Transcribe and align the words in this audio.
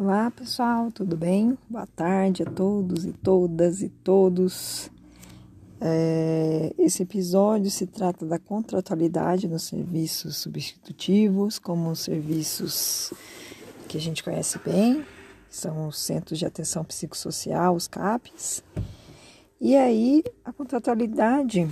Olá 0.00 0.30
pessoal, 0.30 0.92
tudo 0.92 1.16
bem? 1.16 1.58
Boa 1.68 1.84
tarde 1.84 2.44
a 2.44 2.46
todos 2.46 3.04
e 3.04 3.12
todas 3.12 3.82
e 3.82 3.88
todos. 3.88 4.88
É, 5.80 6.72
esse 6.78 7.02
episódio 7.02 7.68
se 7.68 7.84
trata 7.84 8.24
da 8.24 8.38
contratualidade 8.38 9.48
nos 9.48 9.64
serviços 9.64 10.36
substitutivos, 10.36 11.58
como 11.58 11.90
os 11.90 11.98
serviços 11.98 13.12
que 13.88 13.98
a 13.98 14.00
gente 14.00 14.22
conhece 14.22 14.60
bem, 14.64 15.04
são 15.50 15.88
os 15.88 15.98
Centros 15.98 16.38
de 16.38 16.46
Atenção 16.46 16.84
Psicossocial, 16.84 17.74
os 17.74 17.88
CAPs. 17.88 18.62
E 19.60 19.76
aí, 19.76 20.22
a 20.44 20.52
contratualidade 20.52 21.68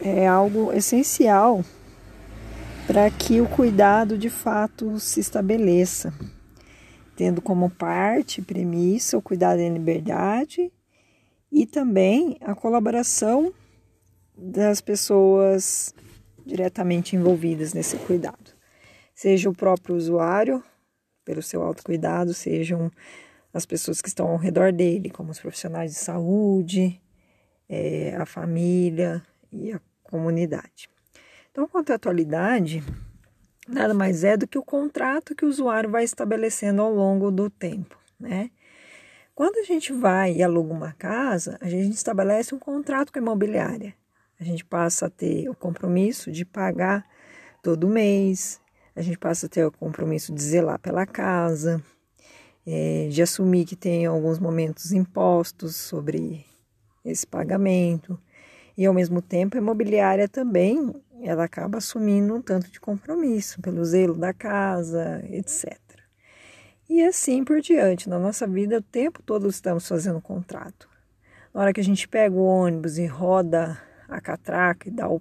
é 0.00 0.26
algo 0.26 0.72
essencial 0.72 1.64
para 2.88 3.08
que 3.08 3.40
o 3.40 3.48
cuidado 3.48 4.18
de 4.18 4.28
fato 4.28 4.98
se 4.98 5.20
estabeleça 5.20 6.12
tendo 7.16 7.42
como 7.42 7.70
parte 7.70 8.42
premissa 8.42 9.18
o 9.18 9.22
cuidado 9.22 9.60
em 9.60 9.72
liberdade 9.72 10.72
e 11.50 11.66
também 11.66 12.38
a 12.40 12.54
colaboração 12.54 13.52
das 14.36 14.80
pessoas 14.80 15.94
diretamente 16.44 17.14
envolvidas 17.14 17.72
nesse 17.72 17.96
cuidado, 17.98 18.52
seja 19.14 19.48
o 19.48 19.54
próprio 19.54 19.94
usuário, 19.94 20.62
pelo 21.24 21.42
seu 21.42 21.62
autocuidado, 21.62 22.34
sejam 22.34 22.90
as 23.52 23.66
pessoas 23.66 24.00
que 24.00 24.08
estão 24.08 24.28
ao 24.28 24.36
redor 24.36 24.72
dele, 24.72 25.10
como 25.10 25.30
os 25.30 25.38
profissionais 25.38 25.92
de 25.92 25.98
saúde, 25.98 27.00
é, 27.68 28.16
a 28.16 28.26
família 28.26 29.22
e 29.52 29.72
a 29.72 29.80
comunidade. 30.02 30.88
Então, 31.50 31.68
quanto 31.68 31.92
à 31.92 31.96
atualidade, 31.96 32.82
nada 33.68 33.94
mais 33.94 34.24
é 34.24 34.36
do 34.36 34.46
que 34.46 34.58
o 34.58 34.64
contrato 34.64 35.34
que 35.34 35.44
o 35.44 35.48
usuário 35.48 35.90
vai 35.90 36.04
estabelecendo 36.04 36.82
ao 36.82 36.92
longo 36.92 37.30
do 37.30 37.48
tempo, 37.48 37.96
né? 38.18 38.50
Quando 39.34 39.58
a 39.58 39.64
gente 39.64 39.92
vai 39.92 40.34
e 40.34 40.42
aluga 40.42 40.74
uma 40.74 40.92
casa, 40.92 41.56
a 41.60 41.68
gente 41.68 41.94
estabelece 41.94 42.54
um 42.54 42.58
contrato 42.58 43.12
com 43.12 43.18
a 43.18 43.22
imobiliária. 43.22 43.94
A 44.38 44.44
gente 44.44 44.64
passa 44.64 45.06
a 45.06 45.10
ter 45.10 45.48
o 45.48 45.54
compromisso 45.54 46.30
de 46.30 46.44
pagar 46.44 47.06
todo 47.62 47.88
mês, 47.88 48.60
a 48.94 49.00
gente 49.00 49.16
passa 49.16 49.46
a 49.46 49.48
ter 49.48 49.64
o 49.64 49.72
compromisso 49.72 50.34
de 50.34 50.42
zelar 50.42 50.78
pela 50.78 51.06
casa, 51.06 51.82
é, 52.66 53.08
de 53.10 53.22
assumir 53.22 53.64
que 53.64 53.74
tem 53.74 54.04
alguns 54.04 54.38
momentos 54.38 54.92
impostos 54.92 55.76
sobre 55.76 56.44
esse 57.04 57.26
pagamento. 57.26 58.18
E 58.76 58.84
ao 58.84 58.92
mesmo 58.92 59.22
tempo 59.22 59.56
a 59.56 59.60
imobiliária 59.60 60.28
também 60.28 60.92
ela 61.28 61.44
acaba 61.44 61.78
assumindo 61.78 62.34
um 62.34 62.42
tanto 62.42 62.70
de 62.70 62.80
compromisso 62.80 63.60
pelo 63.60 63.84
zelo 63.84 64.14
da 64.14 64.32
casa, 64.32 65.22
etc. 65.30 65.78
E 66.88 67.02
assim 67.02 67.44
por 67.44 67.60
diante. 67.60 68.08
Na 68.08 68.18
nossa 68.18 68.46
vida, 68.46 68.78
o 68.78 68.82
tempo 68.82 69.22
todo 69.22 69.48
estamos 69.48 69.86
fazendo 69.86 70.20
contrato. 70.20 70.88
Na 71.54 71.60
hora 71.60 71.72
que 71.72 71.80
a 71.80 71.84
gente 71.84 72.08
pega 72.08 72.34
o 72.34 72.44
ônibus 72.44 72.98
e 72.98 73.06
roda 73.06 73.78
a 74.08 74.20
catraca 74.20 74.88
e, 74.88 74.90
dá 74.90 75.08
o, 75.08 75.20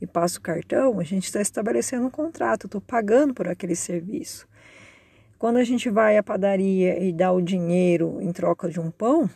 e 0.00 0.06
passa 0.06 0.38
o 0.38 0.42
cartão, 0.42 0.98
a 0.98 1.04
gente 1.04 1.24
está 1.24 1.40
estabelecendo 1.40 2.06
um 2.06 2.10
contrato, 2.10 2.66
estou 2.66 2.80
pagando 2.80 3.34
por 3.34 3.48
aquele 3.48 3.76
serviço. 3.76 4.46
Quando 5.38 5.56
a 5.56 5.64
gente 5.64 5.90
vai 5.90 6.16
à 6.16 6.22
padaria 6.22 7.02
e 7.02 7.12
dá 7.12 7.32
o 7.32 7.42
dinheiro 7.42 8.18
em 8.20 8.32
troca 8.32 8.68
de 8.68 8.80
um 8.80 8.90
pão, 8.90 9.28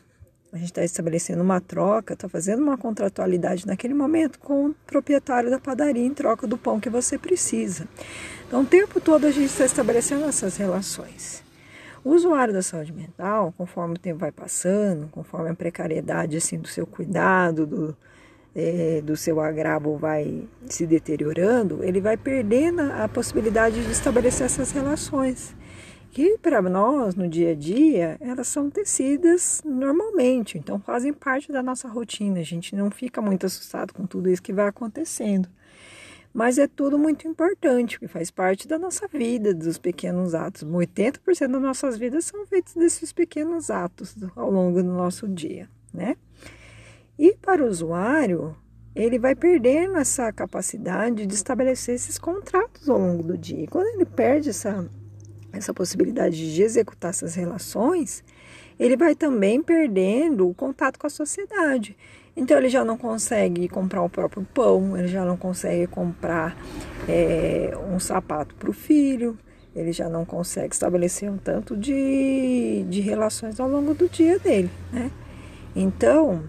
a 0.52 0.56
gente 0.56 0.68
está 0.68 0.82
estabelecendo 0.82 1.42
uma 1.42 1.60
troca, 1.60 2.14
está 2.14 2.28
fazendo 2.28 2.62
uma 2.62 2.78
contratualidade 2.78 3.66
naquele 3.66 3.92
momento 3.92 4.38
com 4.38 4.66
o 4.66 4.74
proprietário 4.86 5.50
da 5.50 5.58
padaria 5.58 6.04
em 6.04 6.14
troca 6.14 6.46
do 6.46 6.56
pão 6.56 6.80
que 6.80 6.88
você 6.88 7.18
precisa. 7.18 7.86
Então, 8.46 8.62
o 8.62 8.66
tempo 8.66 8.98
todo 9.00 9.26
a 9.26 9.30
gente 9.30 9.50
está 9.50 9.66
estabelecendo 9.66 10.24
essas 10.24 10.56
relações. 10.56 11.42
O 12.02 12.12
usuário 12.12 12.54
da 12.54 12.62
saúde 12.62 12.92
mental, 12.92 13.52
conforme 13.58 13.94
o 13.94 13.98
tempo 13.98 14.20
vai 14.20 14.32
passando, 14.32 15.08
conforme 15.08 15.50
a 15.50 15.54
precariedade 15.54 16.36
assim, 16.38 16.58
do 16.58 16.68
seu 16.68 16.86
cuidado, 16.86 17.66
do, 17.66 17.96
é, 18.54 19.02
do 19.02 19.16
seu 19.16 19.40
agravo 19.40 19.98
vai 19.98 20.48
se 20.66 20.86
deteriorando, 20.86 21.84
ele 21.84 22.00
vai 22.00 22.16
perdendo 22.16 22.80
a 22.80 23.06
possibilidade 23.06 23.84
de 23.84 23.92
estabelecer 23.92 24.46
essas 24.46 24.70
relações 24.70 25.54
que 26.10 26.38
para 26.38 26.60
nós 26.62 27.14
no 27.14 27.28
dia 27.28 27.52
a 27.52 27.54
dia 27.54 28.16
elas 28.20 28.48
são 28.48 28.70
tecidas 28.70 29.62
normalmente, 29.64 30.58
então 30.58 30.78
fazem 30.80 31.12
parte 31.12 31.52
da 31.52 31.62
nossa 31.62 31.88
rotina. 31.88 32.40
A 32.40 32.44
gente 32.44 32.74
não 32.74 32.90
fica 32.90 33.20
muito 33.20 33.46
assustado 33.46 33.92
com 33.92 34.06
tudo 34.06 34.28
isso 34.30 34.42
que 34.42 34.52
vai 34.52 34.68
acontecendo, 34.68 35.48
mas 36.32 36.58
é 36.58 36.66
tudo 36.66 36.98
muito 36.98 37.26
importante, 37.26 37.98
porque 37.98 38.12
faz 38.12 38.30
parte 38.30 38.68
da 38.68 38.78
nossa 38.78 39.08
vida, 39.08 39.54
dos 39.54 39.78
pequenos 39.78 40.34
atos. 40.34 40.64
80% 40.64 41.48
das 41.48 41.62
nossas 41.62 41.98
vidas 41.98 42.24
são 42.24 42.46
feitas 42.46 42.74
desses 42.74 43.12
pequenos 43.12 43.70
atos 43.70 44.14
ao 44.36 44.50
longo 44.50 44.82
do 44.82 44.92
nosso 44.92 45.26
dia, 45.28 45.68
né? 45.92 46.16
E 47.18 47.34
para 47.34 47.64
o 47.64 47.66
usuário, 47.66 48.56
ele 48.94 49.18
vai 49.18 49.34
perdendo 49.34 49.96
essa 49.96 50.32
capacidade 50.32 51.26
de 51.26 51.34
estabelecer 51.34 51.94
esses 51.94 52.18
contratos 52.18 52.88
ao 52.88 52.98
longo 52.98 53.22
do 53.22 53.36
dia. 53.36 53.64
E 53.64 53.66
quando 53.66 53.86
ele 53.94 54.04
perde 54.04 54.50
essa 54.50 54.88
essa 55.52 55.72
possibilidade 55.72 56.54
de 56.54 56.62
executar 56.62 57.10
essas 57.10 57.34
relações, 57.34 58.22
ele 58.78 58.96
vai 58.96 59.14
também 59.14 59.62
perdendo 59.62 60.48
o 60.48 60.54
contato 60.54 60.98
com 60.98 61.06
a 61.06 61.10
sociedade. 61.10 61.96
Então 62.36 62.56
ele 62.56 62.68
já 62.68 62.84
não 62.84 62.96
consegue 62.96 63.68
comprar 63.68 64.02
o 64.02 64.08
próprio 64.08 64.46
pão, 64.54 64.96
ele 64.96 65.08
já 65.08 65.24
não 65.24 65.36
consegue 65.36 65.86
comprar 65.88 66.56
é, 67.08 67.72
um 67.92 67.98
sapato 67.98 68.54
para 68.54 68.70
o 68.70 68.72
filho, 68.72 69.36
ele 69.74 69.92
já 69.92 70.08
não 70.08 70.24
consegue 70.24 70.72
estabelecer 70.72 71.30
um 71.30 71.36
tanto 71.36 71.76
de, 71.76 72.84
de 72.88 73.00
relações 73.00 73.58
ao 73.58 73.68
longo 73.68 73.92
do 73.92 74.08
dia 74.08 74.38
dele, 74.38 74.70
né? 74.92 75.10
Então, 75.74 76.44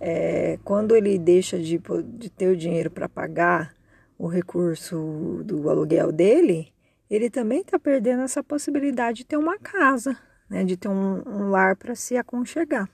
é, 0.00 0.58
quando 0.64 0.94
ele 0.94 1.18
deixa 1.18 1.58
de, 1.58 1.80
de 2.18 2.30
ter 2.30 2.48
o 2.48 2.56
dinheiro 2.56 2.90
para 2.90 3.08
pagar 3.08 3.74
o 4.18 4.26
recurso 4.26 5.42
do 5.44 5.70
aluguel 5.70 6.10
dele, 6.10 6.72
ele 7.10 7.30
também 7.30 7.60
está 7.60 7.78
perdendo 7.78 8.22
essa 8.22 8.42
possibilidade 8.42 9.18
de 9.18 9.26
ter 9.26 9.36
uma 9.36 9.58
casa, 9.58 10.16
né, 10.48 10.64
de 10.64 10.76
ter 10.76 10.88
um, 10.88 11.22
um 11.26 11.50
lar 11.50 11.76
para 11.76 11.94
se 11.94 12.16
aconchegar. 12.16 12.88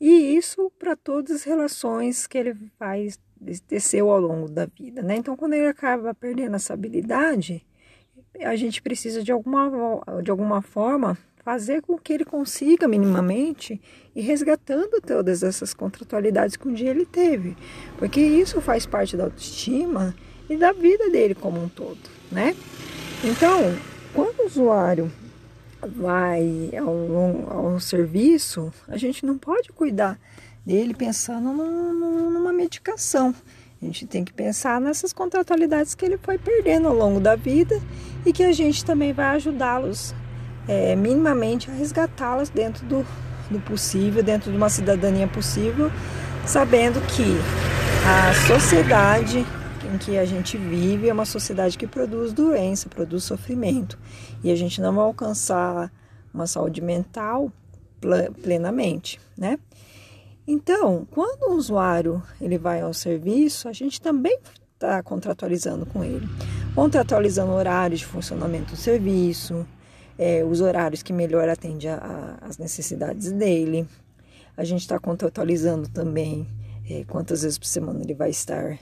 E 0.00 0.36
isso 0.36 0.70
para 0.78 0.96
todas 0.96 1.36
as 1.36 1.44
relações 1.44 2.26
que 2.26 2.36
ele 2.36 2.56
vai 2.78 3.08
teceu 3.66 4.10
ao 4.10 4.20
longo 4.20 4.48
da 4.48 4.66
vida, 4.66 5.02
né? 5.02 5.16
Então, 5.16 5.36
quando 5.36 5.52
ele 5.52 5.66
acaba 5.66 6.14
perdendo 6.14 6.56
essa 6.56 6.72
habilidade, 6.72 7.64
a 8.40 8.56
gente 8.56 8.80
precisa 8.82 9.22
de 9.22 9.30
alguma, 9.30 9.70
de 10.22 10.30
alguma 10.30 10.62
forma 10.62 11.16
fazer 11.44 11.82
com 11.82 11.98
que 11.98 12.12
ele 12.12 12.24
consiga 12.24 12.88
minimamente 12.88 13.80
e 14.14 14.22
resgatando 14.22 15.00
todas 15.00 15.42
essas 15.42 15.74
contratualidades 15.74 16.56
que 16.56 16.66
um 16.66 16.72
dia 16.72 16.90
ele 16.90 17.04
teve, 17.04 17.54
porque 17.98 18.20
isso 18.20 18.60
faz 18.62 18.86
parte 18.86 19.16
da 19.16 19.24
autoestima 19.24 20.14
e 20.48 20.56
da 20.56 20.72
vida 20.72 21.10
dele 21.10 21.34
como 21.34 21.62
um 21.62 21.68
todo, 21.68 21.98
né? 22.32 22.56
Então, 23.26 23.74
quando 24.12 24.40
o 24.40 24.46
usuário 24.46 25.10
vai 25.80 26.70
ao, 26.78 27.70
ao 27.72 27.80
serviço, 27.80 28.70
a 28.86 28.98
gente 28.98 29.24
não 29.24 29.38
pode 29.38 29.70
cuidar 29.72 30.18
dele 30.64 30.92
pensando 30.92 31.50
num, 31.50 32.30
numa 32.30 32.52
medicação. 32.52 33.34
A 33.80 33.86
gente 33.86 34.06
tem 34.06 34.26
que 34.26 34.32
pensar 34.32 34.78
nessas 34.78 35.14
contratualidades 35.14 35.94
que 35.94 36.04
ele 36.04 36.18
foi 36.18 36.36
perdendo 36.36 36.86
ao 36.86 36.94
longo 36.94 37.18
da 37.18 37.34
vida 37.34 37.80
e 38.26 38.32
que 38.32 38.42
a 38.42 38.52
gente 38.52 38.84
também 38.84 39.14
vai 39.14 39.36
ajudá-los 39.36 40.14
é, 40.68 40.94
minimamente 40.94 41.70
a 41.70 41.72
resgatá-las 41.72 42.50
dentro 42.50 42.84
do, 42.84 43.06
do 43.50 43.58
possível, 43.60 44.22
dentro 44.22 44.50
de 44.50 44.56
uma 44.58 44.68
cidadania 44.68 45.26
possível, 45.26 45.90
sabendo 46.46 47.00
que 47.08 47.24
a 48.06 48.34
sociedade 48.46 49.46
em 49.94 49.98
que 49.98 50.18
a 50.18 50.24
gente 50.24 50.56
vive 50.58 51.08
é 51.08 51.12
uma 51.12 51.24
sociedade 51.24 51.78
que 51.78 51.86
produz 51.86 52.32
doença, 52.32 52.88
produz 52.88 53.24
sofrimento. 53.24 53.98
E 54.42 54.50
a 54.50 54.56
gente 54.56 54.80
não 54.80 54.94
vai 54.94 55.04
alcançar 55.04 55.92
uma 56.32 56.46
saúde 56.46 56.80
mental 56.80 57.50
plenamente, 58.42 59.20
né? 59.36 59.58
Então, 60.46 61.06
quando 61.10 61.44
o 61.44 61.56
usuário 61.56 62.22
ele 62.40 62.58
vai 62.58 62.82
ao 62.82 62.92
serviço, 62.92 63.66
a 63.68 63.72
gente 63.72 64.00
também 64.00 64.38
está 64.74 65.02
contratualizando 65.02 65.86
com 65.86 66.04
ele, 66.04 66.28
contratualizando 66.74 67.52
horários 67.52 68.00
de 68.00 68.06
funcionamento 68.06 68.72
do 68.72 68.76
serviço, 68.76 69.66
é, 70.18 70.44
os 70.44 70.60
horários 70.60 71.02
que 71.02 71.12
melhor 71.12 71.48
atendem 71.48 71.90
às 72.42 72.58
necessidades 72.58 73.32
dele. 73.32 73.88
A 74.56 74.64
gente 74.64 74.80
está 74.80 74.98
contratualizando 74.98 75.88
também 75.88 76.46
é, 76.88 77.04
quantas 77.04 77.42
vezes 77.42 77.58
por 77.58 77.66
semana 77.66 78.02
ele 78.02 78.14
vai 78.14 78.28
estar 78.28 78.78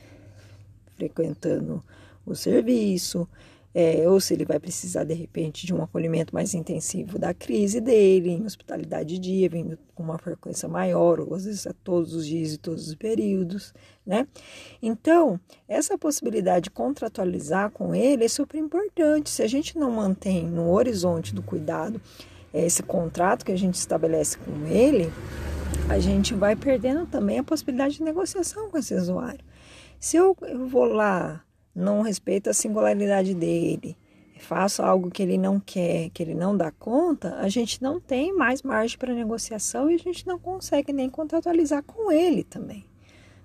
frequentando 0.97 1.83
o 2.25 2.35
serviço, 2.35 3.29
é, 3.75 4.07
ou 4.07 4.21
se 4.21 4.35
ele 4.35 4.45
vai 4.45 4.59
precisar 4.59 5.05
de 5.05 5.15
repente 5.15 5.67
de 5.67 5.73
um 5.73 5.83
acolhimento 5.83 6.35
mais 6.35 6.53
intensivo 6.53 7.19
da 7.19 7.33
crise 7.33 7.81
dele, 7.81 8.31
em 8.31 8.45
hospitalidade 8.45 9.15
de 9.15 9.19
dia, 9.19 9.49
vindo 9.49 9.79
com 9.95 10.03
uma 10.03 10.19
frequência 10.19 10.69
maior, 10.69 11.21
ou 11.21 11.35
às 11.35 11.47
vezes 11.47 11.67
a 11.67 11.73
todos 11.73 12.13
os 12.13 12.27
dias 12.27 12.53
e 12.53 12.59
todos 12.59 12.89
os 12.89 12.95
períodos, 12.95 13.73
né? 14.05 14.27
Então, 14.83 15.41
essa 15.67 15.97
possibilidade 15.97 16.65
de 16.65 16.71
contratualizar 16.71 17.71
com 17.71 17.95
ele 17.95 18.25
é 18.25 18.29
super 18.29 18.59
importante. 18.59 19.31
Se 19.31 19.43
a 19.43 19.49
gente 19.49 19.79
não 19.79 19.91
mantém 19.91 20.47
no 20.47 20.71
horizonte 20.71 21.35
do 21.35 21.43
cuidado 21.43 22.01
esse 22.53 22.83
contrato 22.83 23.45
que 23.47 23.53
a 23.53 23.57
gente 23.57 23.77
estabelece 23.77 24.37
com 24.37 24.67
ele, 24.67 25.11
a 25.89 25.99
gente 25.99 26.35
vai 26.35 26.55
perdendo 26.55 27.07
também 27.07 27.39
a 27.39 27.43
possibilidade 27.43 27.97
de 27.97 28.03
negociação 28.03 28.69
com 28.69 28.77
esse 28.77 28.95
usuário. 28.95 29.41
Se 30.03 30.17
eu, 30.17 30.37
eu 30.43 30.67
vou 30.67 30.87
lá, 30.87 31.45
não 31.73 32.03
respeito 32.03 32.51
a 32.51 32.53
singularidade 32.53 33.35
dele, 33.35 33.97
faço 34.41 34.83
algo 34.83 35.13
que 35.13 35.23
ele 35.23 35.39
não 35.39 35.61
quer, 35.61 36.11
que 36.11 36.21
ele 36.21 36.35
não 36.35 36.57
dá 36.57 36.73
conta, 36.73 37.37
a 37.37 37.49
gente 37.49 37.81
não 37.81 38.01
tem 38.01 38.35
mais 38.35 38.63
margem 38.63 38.99
para 38.99 39.15
negociação 39.15 39.89
e 39.89 39.95
a 39.95 39.99
gente 39.99 40.27
não 40.27 40.41
consegue 40.41 40.93
nem 40.93 41.09
contratualizar 41.09 41.85
com 41.85 42.11
ele 42.11 42.43
também. 42.43 42.85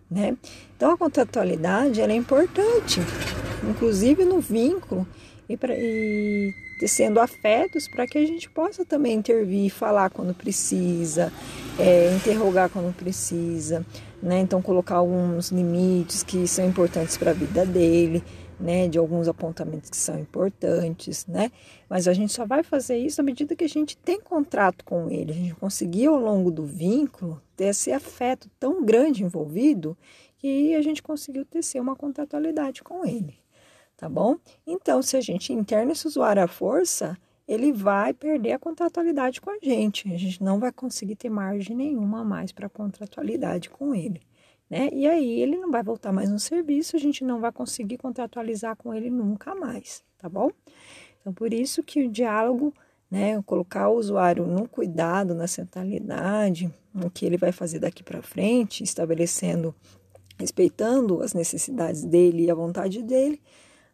Né? 0.10 0.36
Então 0.76 0.90
a 0.90 0.98
contratualidade 0.98 2.02
é 2.02 2.12
importante, 2.16 3.02
inclusive 3.70 4.26
no 4.26 4.40
vínculo 4.40 5.08
e, 5.50 5.56
pra, 5.56 5.74
e 5.78 6.54
tecendo 6.80 7.20
afetos 7.20 7.88
para 7.88 8.06
que 8.06 8.18
a 8.18 8.26
gente 8.26 8.50
possa 8.50 8.86
também 8.86 9.14
intervir, 9.16 9.72
falar 9.72 10.10
quando 10.10 10.34
precisa, 10.34 11.32
é, 11.80 12.14
interrogar 12.16 12.70
quando 12.70 12.94
precisa, 12.96 13.86
né? 14.22 14.40
Então 14.40 14.62
colocar 14.62 14.96
alguns 14.96 15.50
limites 15.50 16.24
que 16.24 16.48
são 16.48 16.66
importantes 16.66 17.18
para 17.18 17.32
a 17.32 17.34
vida 17.34 17.66
dele, 17.66 18.24
né? 18.60 18.88
De 18.88 18.98
alguns 18.98 19.28
apontamentos 19.28 19.90
que 19.90 19.98
são 19.98 20.20
importantes, 20.20 21.26
né? 21.26 21.52
Mas 21.90 22.08
a 22.08 22.14
gente 22.14 22.34
só 22.34 22.46
vai 22.46 22.62
fazer 22.62 22.98
isso 22.98 23.22
à 23.22 23.24
medida 23.24 23.56
que 23.56 23.64
a 23.64 23.70
gente 23.70 23.98
tem 23.98 24.20
contrato 24.20 24.84
com 24.86 25.10
ele, 25.10 25.32
a 25.32 25.36
gente 25.36 25.56
conseguir 25.56 26.08
ao 26.08 26.20
longo 26.20 26.52
do 26.52 26.66
vínculo 26.66 27.42
ter 27.56 27.66
esse 27.66 27.92
afeto 27.92 28.50
tão 28.60 28.84
grande 28.84 29.24
envolvido 29.24 29.98
que 30.38 30.76
a 30.76 30.82
gente 30.84 31.02
conseguiu 31.02 31.44
tecer 31.44 31.82
uma 31.82 31.96
contratualidade 31.96 32.84
com 32.84 33.04
ele 33.04 33.36
tá 33.98 34.08
bom? 34.08 34.38
Então, 34.66 35.02
se 35.02 35.18
a 35.18 35.22
gente 35.22 35.52
interna 35.52 35.92
esse 35.92 36.08
usuário 36.08 36.44
à 36.44 36.48
força, 36.48 37.18
ele 37.48 37.72
vai 37.72 38.14
perder 38.14 38.54
a 38.54 38.60
contratualidade 38.60 39.42
com 39.42 39.50
a 39.50 39.58
gente. 39.62 40.14
A 40.14 40.18
gente 40.18 40.44
não 40.44 40.60
vai 40.60 40.72
conseguir 40.72 41.16
ter 41.16 41.30
margem 41.30 41.76
nenhuma 41.76 42.24
mais 42.24 42.52
para 42.52 42.70
contratualidade 42.70 43.70
com 43.70 43.96
ele. 43.96 44.22
Né? 44.70 44.90
E 44.92 45.08
aí 45.08 45.42
ele 45.42 45.58
não 45.58 45.72
vai 45.72 45.82
voltar 45.82 46.12
mais 46.12 46.30
no 46.30 46.40
serviço, 46.40 46.96
a 46.96 47.00
gente 47.00 47.24
não 47.24 47.40
vai 47.40 47.52
conseguir 47.52 47.98
contratualizar 47.98 48.76
com 48.76 48.94
ele 48.94 49.10
nunca 49.10 49.56
mais, 49.56 50.04
tá 50.18 50.28
bom? 50.28 50.52
Então, 51.22 51.34
por 51.34 51.54
isso 51.54 51.82
que 51.82 52.06
o 52.06 52.10
diálogo, 52.10 52.74
né, 53.10 53.42
colocar 53.44 53.88
o 53.88 53.98
usuário 53.98 54.46
no 54.46 54.68
cuidado, 54.68 55.34
na 55.34 55.48
centralidade, 55.48 56.70
o 56.94 57.10
que 57.10 57.26
ele 57.26 57.38
vai 57.38 57.54
fazer 57.54 57.80
daqui 57.80 58.04
para 58.04 58.22
frente, 58.22 58.84
estabelecendo, 58.84 59.74
respeitando 60.38 61.22
as 61.22 61.34
necessidades 61.34 62.04
dele 62.04 62.44
e 62.44 62.52
a 62.52 62.56
vontade 62.56 63.02
dele, 63.02 63.42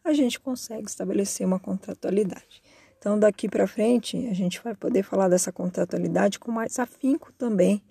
a 0.04 0.14
gente 0.14 0.40
consegue 0.40 0.88
estabelecer 0.88 1.46
uma 1.46 1.60
contratualidade. 1.60 2.62
Então, 2.98 3.20
daqui 3.20 3.50
para 3.50 3.68
frente, 3.68 4.28
a 4.28 4.34
gente 4.34 4.62
vai 4.64 4.74
poder 4.74 5.04
falar 5.04 5.28
dessa 5.28 5.52
contratualidade 5.52 6.40
com 6.40 6.52
mais 6.52 6.80
afinco 6.80 7.32
também 7.34 7.84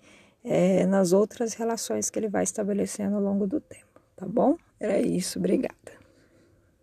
é, 0.43 0.85
nas 0.85 1.13
outras 1.13 1.53
relações 1.53 2.09
que 2.09 2.19
ele 2.19 2.27
vai 2.27 2.43
estabelecendo 2.43 3.15
ao 3.15 3.21
longo 3.21 3.47
do 3.47 3.61
tempo, 3.61 4.01
tá 4.15 4.25
bom? 4.25 4.57
Era 4.79 4.99
isso, 4.99 5.39
obrigada. 5.39 6.02